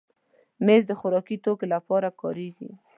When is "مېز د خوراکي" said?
0.65-1.37